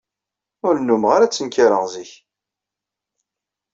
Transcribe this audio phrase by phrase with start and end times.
[0.67, 2.11] Ur nnummeɣ ara ttenkareɣ zik.